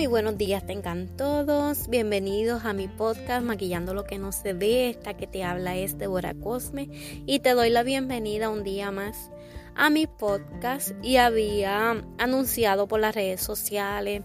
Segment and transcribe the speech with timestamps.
[0.00, 1.88] Muy buenos días tengan todos.
[1.88, 4.88] Bienvenidos a mi podcast Maquillando lo que no se ve.
[4.88, 6.88] Esta que te habla es Deborah Cosme
[7.26, 9.30] y te doy la bienvenida un día más
[9.74, 14.22] a mi podcast y había anunciado por las redes sociales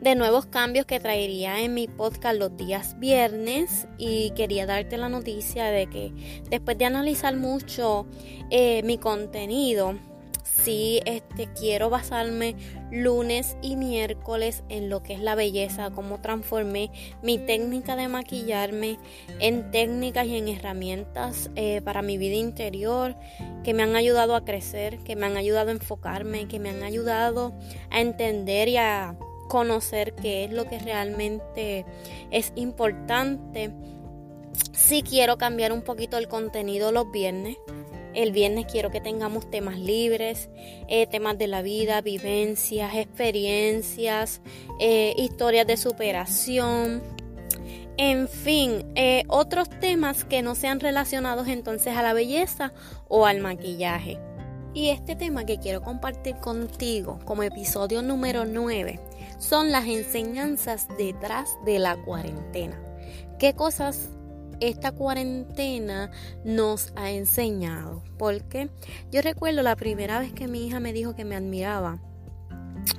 [0.00, 5.08] de nuevos cambios que traería en mi podcast los días viernes y quería darte la
[5.08, 8.08] noticia de que después de analizar mucho
[8.50, 9.94] eh, mi contenido
[10.64, 12.54] sí este, quiero basarme
[12.90, 16.90] lunes y miércoles en lo que es la belleza, cómo transformé
[17.22, 18.98] mi técnica de maquillarme
[19.40, 23.16] en técnicas y en herramientas eh, para mi vida interior
[23.64, 26.82] que me han ayudado a crecer, que me han ayudado a enfocarme, que me han
[26.82, 27.52] ayudado
[27.90, 29.16] a entender y a
[29.48, 31.84] conocer qué es lo que realmente
[32.30, 33.70] es importante.
[34.72, 37.56] Sí quiero cambiar un poquito el contenido los viernes
[38.14, 40.48] el viernes quiero que tengamos temas libres,
[40.88, 44.40] eh, temas de la vida, vivencias, experiencias,
[44.78, 47.02] eh, historias de superación.
[47.96, 52.72] En fin, eh, otros temas que no sean relacionados entonces a la belleza
[53.08, 54.18] o al maquillaje.
[54.74, 58.98] Y este tema que quiero compartir contigo como episodio número 9
[59.38, 62.80] son las enseñanzas detrás de la cuarentena.
[63.38, 64.08] ¿Qué cosas
[64.68, 66.10] esta cuarentena
[66.44, 68.02] nos ha enseñado.
[68.18, 68.70] Porque
[69.10, 72.00] yo recuerdo la primera vez que mi hija me dijo que me admiraba.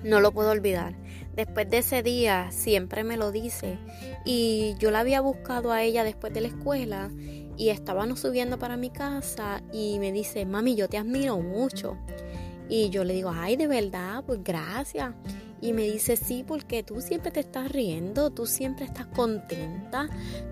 [0.03, 0.95] No lo puedo olvidar.
[1.35, 3.77] Después de ese día siempre me lo dice.
[4.25, 7.09] Y yo la había buscado a ella después de la escuela
[7.57, 11.97] y estábamos subiendo para mi casa y me dice, mami, yo te admiro mucho.
[12.69, 15.13] Y yo le digo, ay, de verdad, pues gracias.
[15.63, 20.09] Y me dice, sí, porque tú siempre te estás riendo, tú siempre estás contenta,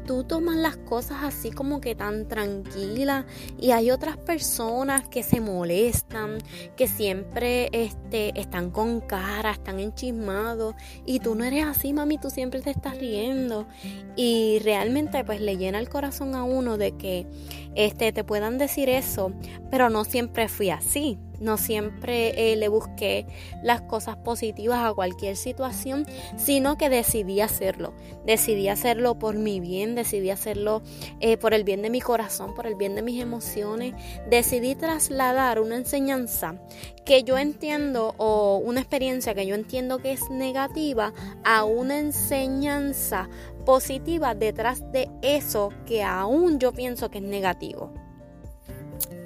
[0.08, 3.26] tú tomas las cosas así como que tan tranquila
[3.60, 6.38] y hay otras personas que se molestan,
[6.78, 12.30] que siempre este, están con cara, están enchismados y tú no eres así, mami, tú
[12.30, 13.68] siempre te estás riendo.
[14.16, 17.28] Y realmente pues le llena el corazón a uno de que
[17.76, 19.34] este, te puedan decir eso,
[19.70, 21.20] pero no siempre fui así.
[21.42, 23.26] No siempre eh, le busqué
[23.64, 26.06] las cosas positivas a cualquier situación,
[26.38, 27.94] sino que decidí hacerlo.
[28.26, 30.84] Decidí hacerlo por mi bien, decidí hacerlo
[31.20, 33.96] eh, por el bien de mi corazón, por el bien de mis emociones.
[34.30, 36.62] Decidí trasladar una enseñanza
[37.04, 41.14] que yo entiendo o una experiencia que yo entiendo que es negativa
[41.44, 43.30] a una enseñanza
[43.66, 47.92] positiva detrás de eso que aún yo pienso que es negativo.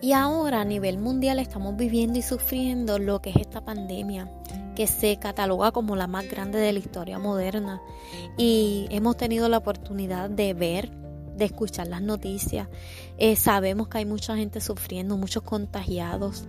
[0.02, 4.30] Y ahora a nivel mundial estamos viviendo y sufriendo lo que es esta pandemia,
[4.76, 7.82] que se cataloga como la más grande de la historia moderna.
[8.38, 10.92] Y hemos tenido la oportunidad de ver,
[11.36, 12.68] de escuchar las noticias.
[13.18, 16.48] Eh, sabemos que hay mucha gente sufriendo, muchos contagiados,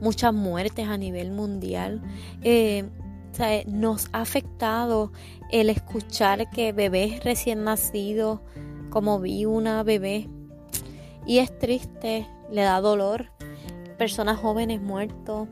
[0.00, 2.02] muchas muertes a nivel mundial.
[2.42, 2.88] Eh,
[3.66, 5.12] nos ha afectado
[5.50, 8.40] el escuchar que bebés recién nacidos,
[8.90, 10.28] como vi una bebé,
[11.26, 13.30] y es triste le da dolor.
[13.98, 15.48] Personas jóvenes muertos,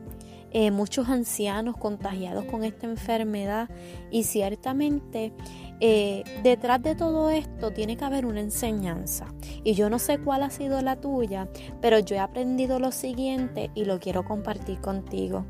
[0.51, 3.69] eh, muchos ancianos contagiados con esta enfermedad
[4.11, 5.33] y ciertamente
[5.81, 9.33] eh, detrás de todo esto tiene que haber una enseñanza.
[9.63, 11.49] Y yo no sé cuál ha sido la tuya,
[11.81, 15.45] pero yo he aprendido lo siguiente y lo quiero compartir contigo.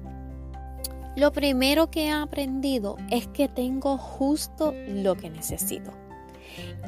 [1.15, 6.04] Lo primero que he aprendido es que tengo justo lo que necesito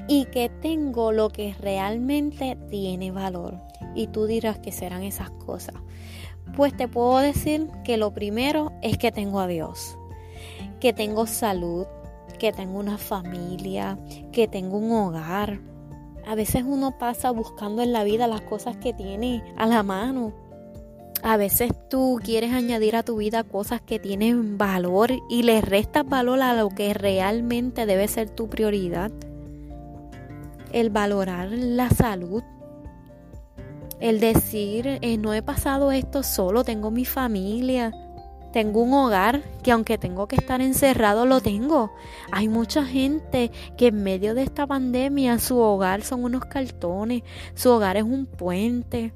[0.08, 3.60] y que tengo lo que realmente tiene valor.
[3.96, 5.76] Y tú dirás que serán esas cosas.
[6.56, 9.98] Pues te puedo decir que lo primero es que tengo a Dios,
[10.80, 11.86] que tengo salud,
[12.40, 13.98] que tengo una familia,
[14.32, 15.60] que tengo un hogar.
[16.26, 20.34] A veces uno pasa buscando en la vida las cosas que tiene a la mano.
[21.24, 26.08] A veces tú quieres añadir a tu vida cosas que tienen valor y le restas
[26.08, 29.12] valor a lo que realmente debe ser tu prioridad
[30.80, 32.44] el valorar la salud,
[34.00, 37.92] el decir, eh, no he pasado esto solo, tengo mi familia,
[38.54, 41.92] tengo un hogar que aunque tengo que estar encerrado, lo tengo.
[42.32, 47.24] Hay mucha gente que en medio de esta pandemia su hogar son unos cartones,
[47.56, 49.14] su hogar es un puente.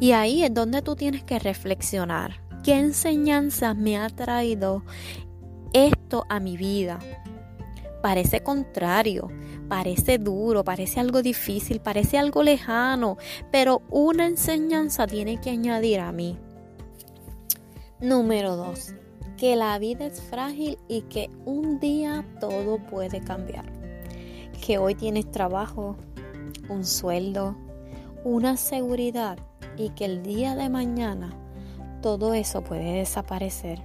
[0.00, 2.42] Y ahí es donde tú tienes que reflexionar.
[2.62, 4.82] ¿Qué enseñanza me ha traído
[5.72, 6.98] esto a mi vida?
[8.06, 9.32] Parece contrario,
[9.68, 13.16] parece duro, parece algo difícil, parece algo lejano,
[13.50, 16.38] pero una enseñanza tiene que añadir a mí.
[18.00, 18.94] Número 2.
[19.36, 23.64] Que la vida es frágil y que un día todo puede cambiar.
[24.64, 25.96] Que hoy tienes trabajo,
[26.68, 27.56] un sueldo,
[28.22, 29.36] una seguridad
[29.76, 31.36] y que el día de mañana
[32.02, 33.82] todo eso puede desaparecer.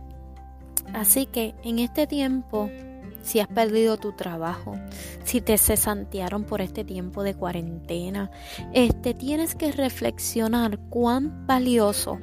[0.94, 2.70] Así que en este tiempo,
[3.22, 4.76] si has perdido tu trabajo,
[5.24, 8.32] si te cesantearon por este tiempo de cuarentena,
[8.74, 12.20] este tienes que reflexionar cuán valioso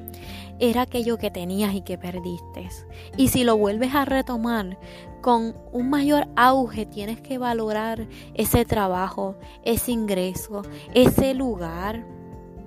[0.60, 2.68] era aquello que tenías y que perdiste.
[3.16, 4.78] Y si lo vuelves a retomar
[5.20, 10.62] con un mayor auge, tienes que valorar ese trabajo, ese ingreso,
[10.94, 12.04] ese lugar,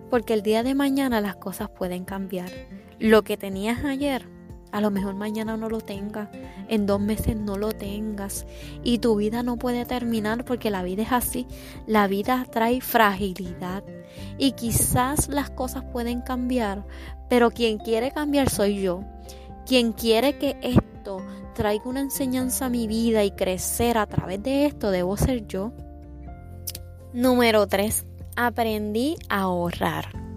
[0.10, 2.50] porque el día de mañana las cosas pueden cambiar.
[3.00, 4.28] Lo que tenías ayer,
[4.72, 6.30] a lo mejor mañana no lo tengas,
[6.68, 8.46] en dos meses no lo tengas
[8.84, 11.48] y tu vida no puede terminar porque la vida es así,
[11.88, 13.84] la vida trae fragilidad
[14.38, 16.86] y quizás las cosas pueden cambiar,
[17.30, 19.04] pero quien quiere cambiar soy yo.
[19.66, 21.22] Quien quiere que esto
[21.54, 25.72] traiga una enseñanza a mi vida y crecer a través de esto debo ser yo.
[27.14, 28.06] Número 3.
[28.36, 30.31] Aprendí a ahorrar.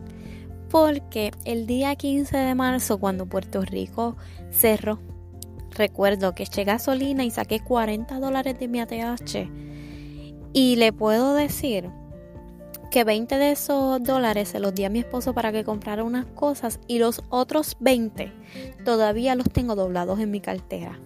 [0.75, 4.17] Porque el día 15 de marzo, cuando Puerto Rico
[4.50, 4.99] cerró,
[5.71, 9.49] recuerdo que eché gasolina y saqué 40 dólares de mi ATH.
[10.53, 11.91] Y le puedo decir
[12.91, 16.26] que 20 de esos dólares se los di a mi esposo para que comprara unas
[16.26, 18.32] cosas y los otros 20
[18.85, 20.99] todavía los tengo doblados en mi cartera.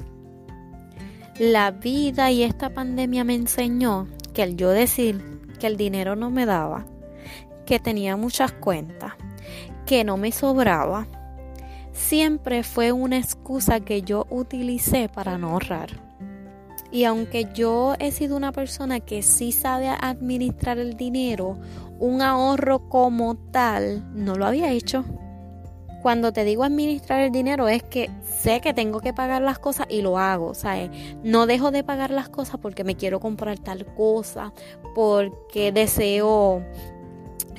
[1.39, 5.23] La vida y esta pandemia me enseñó que el yo decir
[5.61, 6.87] que el dinero no me daba,
[7.67, 9.13] que tenía muchas cuentas,
[9.89, 11.07] que no me sobraba,
[11.93, 15.89] siempre fue una excusa que yo utilicé para no ahorrar.
[16.93, 21.59] Y aunque yo he sido una persona que sí sabe administrar el dinero,
[21.99, 25.07] un ahorro como tal no lo había hecho.
[26.03, 29.87] Cuando te digo administrar el dinero es que sé que tengo que pagar las cosas
[29.89, 30.91] y lo hago, ¿sabes?
[31.25, 34.53] No dejo de pagar las cosas porque me quiero comprar tal cosa,
[34.95, 36.63] porque deseo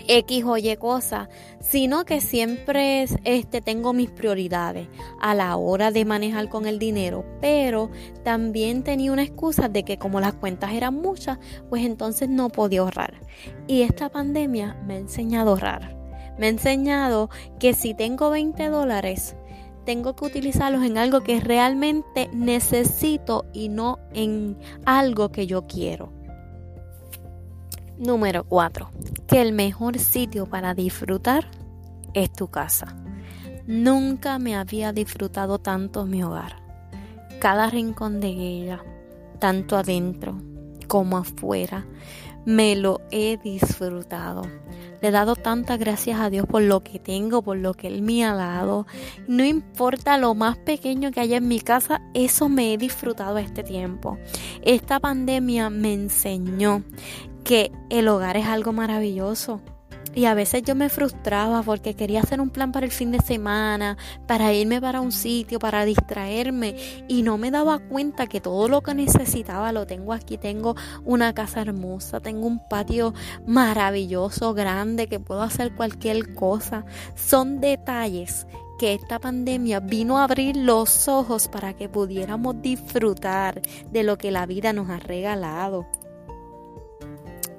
[0.10, 1.30] X o Y cosa,
[1.62, 4.88] sino que siempre este, tengo mis prioridades
[5.22, 7.92] a la hora de manejar con el dinero, pero
[8.24, 11.38] también tenía una excusa de que como las cuentas eran muchas,
[11.70, 13.22] pues entonces no podía ahorrar.
[13.68, 15.96] Y esta pandemia me ha enseñado a ahorrar.
[16.40, 17.30] Me ha enseñado
[17.60, 19.36] que si tengo 20 dólares,
[19.86, 26.19] tengo que utilizarlos en algo que realmente necesito y no en algo que yo quiero.
[28.00, 28.90] Número 4.
[29.28, 31.51] Que el mejor sitio para disfrutar
[32.13, 32.96] es tu casa.
[33.68, 36.63] Nunca me había disfrutado tanto mi hogar.
[37.42, 38.81] Cada rincón de ella,
[39.40, 40.42] tanto adentro
[40.88, 41.86] como afuera,
[42.46, 44.44] me lo he disfrutado.
[45.01, 48.01] Le he dado tantas gracias a Dios por lo que tengo, por lo que Él
[48.01, 48.88] me ha dado.
[49.28, 53.63] No importa lo más pequeño que haya en mi casa, eso me he disfrutado este
[53.63, 54.18] tiempo.
[54.62, 56.84] Esta pandemia me enseñó
[57.50, 59.60] que el hogar es algo maravilloso.
[60.13, 63.18] Y a veces yo me frustraba porque quería hacer un plan para el fin de
[63.22, 63.98] semana,
[64.28, 66.75] para irme para un sitio, para distraerme
[67.07, 70.38] y no me daba cuenta que todo lo que necesitaba lo tengo aquí.
[70.38, 70.75] Tengo
[71.06, 73.16] una casa hermosa, tengo un patio
[73.48, 76.86] maravilloso, grande, que puedo hacer cualquier cosa.
[77.16, 78.46] Son detalles
[78.78, 83.60] que esta pandemia vino a abrir los ojos para que pudiéramos disfrutar
[83.90, 85.88] de lo que la vida nos ha regalado.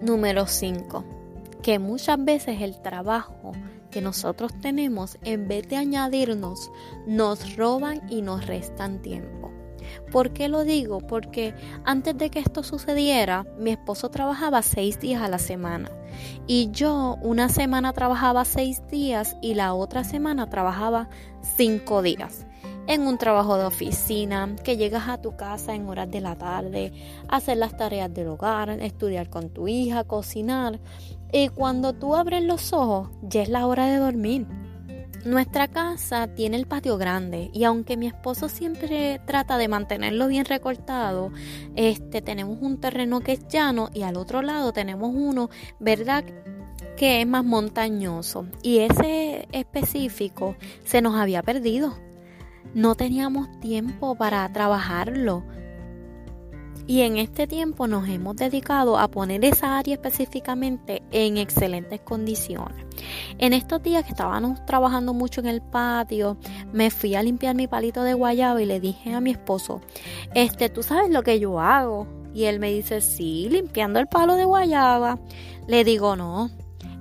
[0.01, 1.05] Número 5.
[1.63, 3.53] Que muchas veces el trabajo
[3.91, 6.71] que nosotros tenemos, en vez de añadirnos,
[7.07, 9.51] nos roban y nos restan tiempo.
[10.11, 11.01] ¿Por qué lo digo?
[11.01, 11.55] Porque
[11.85, 15.91] antes de que esto sucediera, mi esposo trabajaba seis días a la semana
[16.47, 21.09] y yo una semana trabajaba seis días y la otra semana trabajaba
[21.57, 22.47] cinco días
[22.87, 26.93] en un trabajo de oficina, que llegas a tu casa en horas de la tarde,
[27.29, 30.81] hacer las tareas del hogar, estudiar con tu hija, cocinar.
[31.33, 34.47] Y cuando tú abres los ojos, ya es la hora de dormir.
[35.25, 40.47] Nuestra casa tiene el patio grande y aunque mi esposo siempre trata de mantenerlo bien
[40.47, 41.31] recortado,
[41.77, 46.25] este tenemos un terreno que es llano y al otro lado tenemos uno, ¿verdad?
[46.97, 51.95] que es más montañoso y ese específico se nos había perdido
[52.75, 55.43] no teníamos tiempo para trabajarlo.
[56.87, 62.85] Y en este tiempo nos hemos dedicado a poner esa área específicamente en excelentes condiciones.
[63.39, 66.37] En estos días que estábamos trabajando mucho en el patio,
[66.73, 69.81] me fui a limpiar mi palito de guayaba y le dije a mi esposo,
[70.35, 72.09] este, ¿tú sabes lo que yo hago?
[72.35, 75.21] Y él me dice, sí, limpiando el palo de guayaba.
[75.69, 76.51] Le digo, no,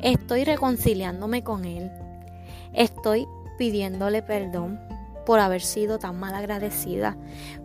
[0.02, 1.90] estoy reconciliándome con él.
[2.74, 4.89] Estoy pidiéndole perdón
[5.30, 7.16] por haber sido tan mal agradecida.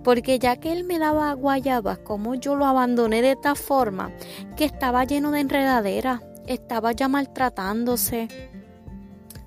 [0.02, 4.12] Porque ya que él me daba guayabas, como yo lo abandoné de esta forma,
[4.54, 8.28] que estaba lleno de enredadera, estaba ya maltratándose.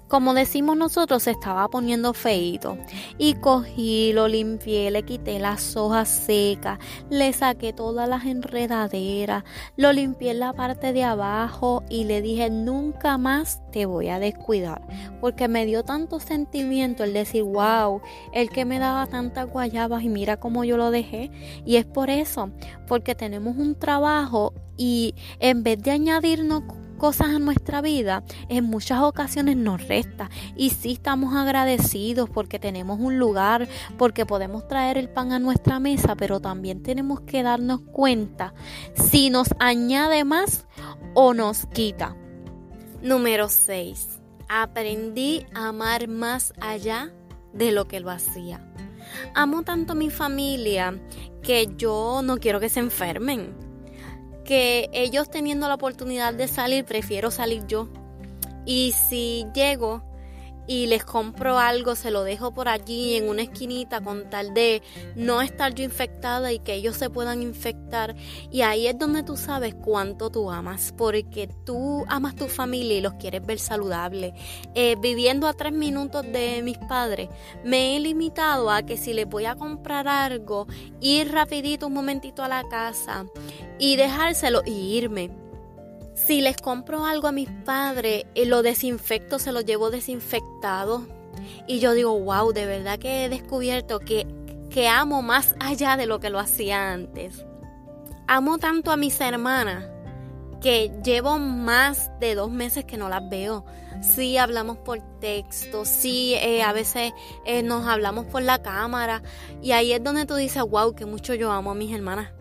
[0.07, 2.77] Como decimos nosotros, se estaba poniendo feito.
[3.17, 9.43] Y cogí, lo limpié, le quité las hojas secas, le saqué todas las enredaderas,
[9.75, 14.19] lo limpié en la parte de abajo y le dije, nunca más te voy a
[14.19, 14.81] descuidar.
[15.19, 18.01] Porque me dio tanto sentimiento el decir, wow,
[18.33, 21.31] el que me daba tantas guayabas y mira cómo yo lo dejé.
[21.65, 22.49] Y es por eso,
[22.87, 26.63] porque tenemos un trabajo y en vez de añadirnos
[26.97, 30.29] cosas a nuestra vida, en muchas ocasiones nos resta.
[30.55, 35.79] Y sí estamos agradecidos porque tenemos un lugar, porque podemos traer el pan a nuestra
[35.79, 38.53] mesa, pero también tenemos que darnos cuenta
[38.95, 40.65] si nos añade más
[41.13, 42.15] o nos quita.
[43.01, 44.19] Número 6.
[44.49, 47.13] Aprendí a amar más allá
[47.53, 48.61] de lo que lo hacía.
[49.33, 50.99] Amo tanto a mi familia
[51.41, 53.66] que yo no quiero que se enfermen
[54.47, 57.89] que ellos teniendo la oportunidad de salir, prefiero salir yo.
[58.65, 60.03] Y si llego
[60.67, 64.83] y les compro algo, se lo dejo por allí en una esquinita con tal de
[65.15, 68.15] no estar yo infectada y que ellos se puedan infectar.
[68.51, 73.01] Y ahí es donde tú sabes cuánto tú amas, porque tú amas tu familia y
[73.01, 74.33] los quieres ver saludables.
[74.75, 77.29] Eh, viviendo a tres minutos de mis padres,
[77.63, 80.67] me he limitado a que si les voy a comprar algo,
[80.99, 83.25] ir rapidito un momentito a la casa
[83.79, 85.46] y dejárselo y irme
[86.17, 91.05] si les compro algo a mis padres, eh, lo desinfecto, se lo llevo desinfectado.
[91.67, 94.25] Y yo digo, wow, de verdad que he descubierto que,
[94.71, 97.45] que amo más allá de lo que lo hacía antes.
[98.27, 99.85] Amo tanto a mis hermanas
[100.59, 103.63] que llevo más de dos meses que no las veo.
[104.01, 107.13] Sí hablamos por texto, sí eh, a veces
[107.45, 109.21] eh, nos hablamos por la cámara
[109.61, 112.31] y ahí es donde tú dices, wow, que mucho yo amo a mis hermanas.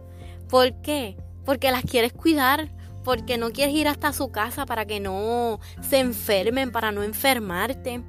[0.49, 1.19] ¿Por qué?
[1.45, 2.71] Porque las quieres cuidar,
[3.07, 8.03] porque no quieres ir hasta su casa para que no se enfermen, para no enfermarte.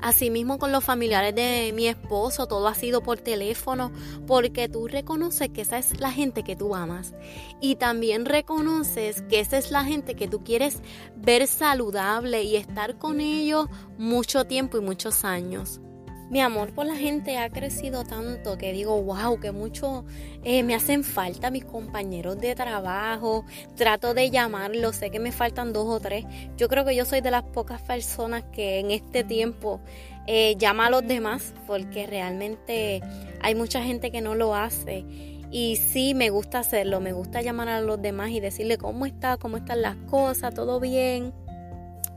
[0.00, 3.92] Asimismo con los familiares de mi esposo, todo ha sido por teléfono,
[4.26, 7.12] porque tú reconoces que esa es la gente que tú amas.
[7.60, 10.80] Y también reconoces que esa es la gente que tú quieres
[11.16, 13.66] ver saludable y estar con ellos
[13.98, 15.82] mucho tiempo y muchos años.
[16.30, 20.04] Mi amor por la gente ha crecido tanto que digo, wow, que mucho
[20.42, 23.44] eh, me hacen falta mis compañeros de trabajo.
[23.76, 26.24] Trato de llamarlos, sé que me faltan dos o tres.
[26.56, 29.80] Yo creo que yo soy de las pocas personas que en este tiempo
[30.26, 33.02] eh, llama a los demás porque realmente
[33.42, 35.04] hay mucha gente que no lo hace.
[35.50, 39.36] Y sí, me gusta hacerlo, me gusta llamar a los demás y decirle cómo está,
[39.36, 41.32] cómo están las cosas, todo bien.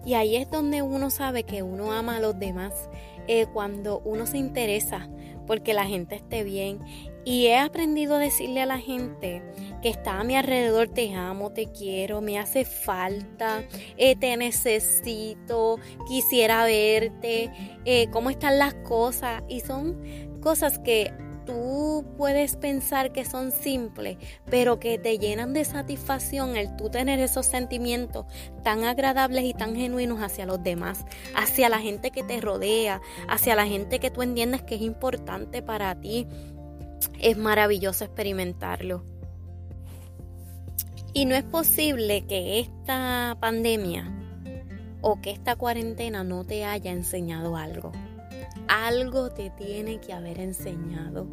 [0.06, 2.74] Y ahí es donde uno sabe que uno ama a los demás
[3.28, 5.10] eh, cuando uno se interesa
[5.48, 6.80] porque la gente esté bien.
[7.26, 9.42] Y he aprendido a decirle a la gente
[9.82, 13.64] que está a mi alrededor, te amo, te quiero, me hace falta,
[13.98, 17.52] eh, te necesito, quisiera verte,
[17.86, 19.44] eh, cómo están las cosas.
[19.50, 21.12] Y son cosas que
[21.48, 27.20] tú puedes pensar que son simples, pero que te llenan de satisfacción el tú tener
[27.20, 28.26] esos sentimientos
[28.64, 33.56] tan agradables y tan genuinos hacia los demás, hacia la gente que te rodea, hacia
[33.56, 36.28] la gente que tú entiendes que es importante para ti.
[37.20, 39.04] Es maravilloso experimentarlo.
[41.14, 44.14] Y no es posible que esta pandemia
[45.02, 47.92] o que esta cuarentena no te haya enseñado algo.
[48.68, 51.28] Algo te tiene que haber enseñado,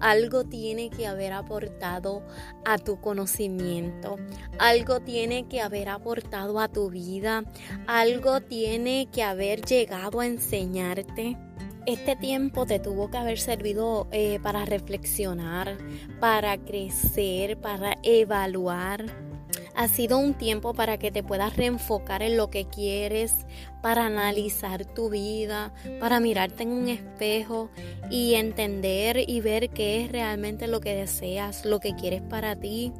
[0.00, 2.22] algo tiene que haber aportado
[2.64, 4.16] a tu conocimiento,
[4.58, 7.44] algo tiene que haber aportado a tu vida,
[7.86, 11.38] algo tiene que haber llegado a enseñarte.
[11.86, 15.76] Este tiempo te tuvo que haber servido eh, para reflexionar,
[16.20, 19.31] para crecer, para evaluar
[19.74, 23.46] ha sido un tiempo para que te puedas reenfocar en lo que quieres,
[23.80, 27.70] para analizar tu vida, para mirarte en un espejo
[28.10, 32.92] y entender y ver qué es realmente lo que deseas, lo que quieres para ti.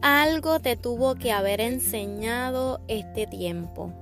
[0.00, 3.92] Algo te tuvo que haber enseñado este tiempo.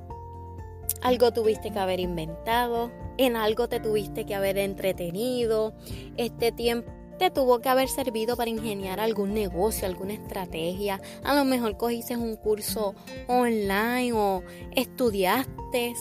[1.00, 5.74] Algo tuviste que haber inventado, en algo te tuviste que haber entretenido.
[6.16, 6.90] Este tiempo
[7.22, 11.00] te tuvo que haber servido para ingeniar algún negocio, alguna estrategia.
[11.22, 12.96] A lo mejor cogiste un curso
[13.28, 14.42] online o
[14.74, 15.94] estudiaste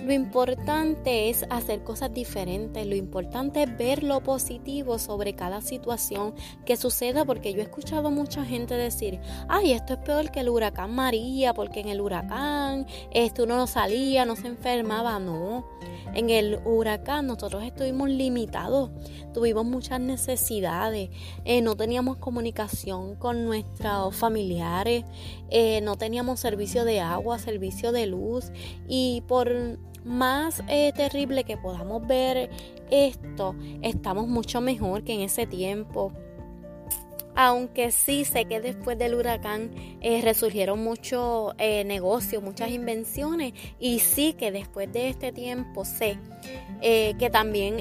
[0.00, 6.34] lo importante es hacer cosas diferentes, lo importante es ver lo positivo sobre cada situación
[6.64, 10.48] que suceda, porque yo he escuchado mucha gente decir, ay, esto es peor que el
[10.50, 15.66] huracán María, porque en el huracán esto no salía, no se enfermaba, no.
[16.14, 18.90] En el huracán nosotros estuvimos limitados,
[19.34, 21.10] tuvimos muchas necesidades,
[21.44, 25.04] eh, no teníamos comunicación con nuestros familiares,
[25.50, 28.52] eh, no teníamos servicio de agua, servicio de luz
[28.88, 32.50] y por más eh, terrible que podamos ver
[32.90, 36.12] esto, estamos mucho mejor que en ese tiempo.
[37.34, 44.00] Aunque sí sé que después del huracán eh, resurgieron muchos eh, negocios, muchas invenciones y
[44.00, 46.18] sí que después de este tiempo sé
[46.80, 47.76] que también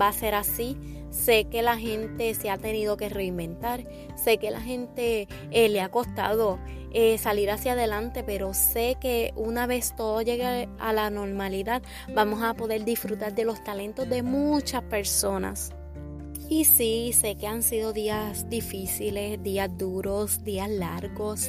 [0.00, 0.78] va a ser así.
[1.10, 3.84] Sé que la gente se ha tenido que reinventar,
[4.16, 6.58] sé que la gente le ha costado
[6.92, 11.82] eh, salir hacia adelante, pero sé que una vez todo llegue a la normalidad,
[12.14, 15.72] vamos a poder disfrutar de los talentos de muchas personas.
[16.48, 21.48] Y sí, sé que han sido días difíciles, días duros, días largos,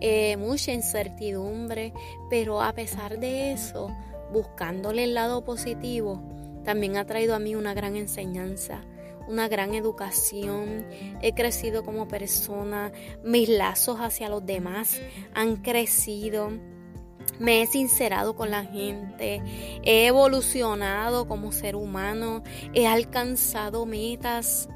[0.00, 1.92] eh, mucha incertidumbre,
[2.30, 3.90] pero a pesar de eso,
[4.32, 6.22] buscándole el lado positivo,
[6.64, 8.84] también ha traído a mí una gran enseñanza
[9.28, 10.86] una gran educación,
[11.20, 15.00] he crecido como persona, mis lazos hacia los demás
[15.34, 16.50] han crecido.
[17.38, 19.42] Me he sincerado con la gente,
[19.82, 24.68] he evolucionado como ser humano, he alcanzado metas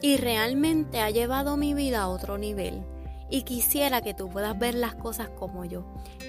[0.00, 2.84] y realmente ha llevado mi vida a otro nivel.
[3.28, 5.84] Y quisiera que tú puedas ver las cosas como yo.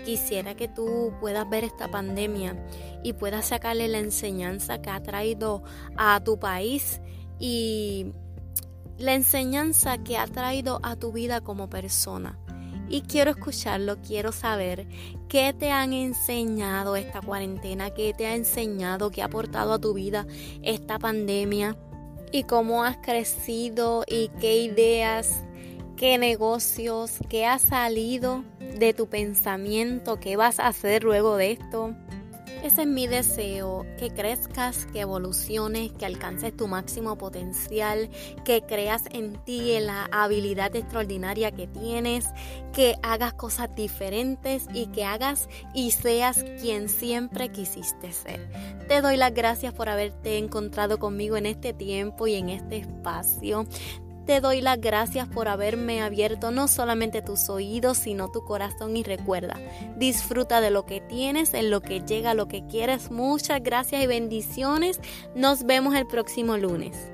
[0.06, 2.56] Quisiera que tú puedas ver esta pandemia
[3.04, 5.64] y puedas sacarle la enseñanza que ha traído
[5.96, 7.02] a tu país
[7.40, 8.14] y
[8.98, 12.40] la enseñanza que ha traído a tu vida como persona.
[12.90, 14.88] Y quiero escucharlo, quiero saber
[15.28, 19.94] qué te han enseñado esta cuarentena, qué te ha enseñado, qué ha aportado a tu
[19.94, 20.26] vida
[20.64, 21.78] esta pandemia
[22.32, 25.44] y cómo has crecido y qué ideas
[25.98, 31.96] qué negocios, qué ha salido de tu pensamiento, qué vas a hacer luego de esto.
[32.64, 38.10] Ese es mi deseo, que crezcas, que evoluciones, que alcances tu máximo potencial,
[38.46, 42.26] que creas en ti, en la habilidad extraordinaria que tienes,
[42.74, 48.50] que hagas cosas diferentes y que hagas y seas quien siempre quisiste ser.
[48.88, 53.66] Te doy las gracias por haberte encontrado conmigo en este tiempo y en este espacio.
[54.28, 59.04] Te doy las gracias por haberme abierto no solamente tus oídos, sino tu corazón y
[59.04, 59.56] recuerda,
[59.96, 63.10] disfruta de lo que tienes, en lo que llega, lo que quieres.
[63.10, 65.00] Muchas gracias y bendiciones.
[65.34, 67.10] Nos vemos el próximo lunes.